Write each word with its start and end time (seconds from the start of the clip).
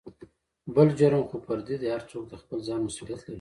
بل 0.75 0.87
جرم 0.99 1.23
خو 1.29 1.37
فردي 1.45 1.75
دى 1.81 1.87
هر 1.95 2.03
څوک 2.11 2.23
دخپل 2.31 2.59
ځان 2.67 2.79
مسولېت 2.85 3.19
لري. 3.21 3.29